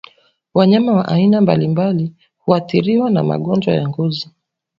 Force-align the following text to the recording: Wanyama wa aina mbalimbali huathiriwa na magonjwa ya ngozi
Wanyama 0.53 0.91
wa 0.93 1.07
aina 1.07 1.41
mbalimbali 1.41 2.13
huathiriwa 2.37 3.09
na 3.09 3.23
magonjwa 3.23 3.73
ya 3.73 3.87
ngozi 3.89 4.29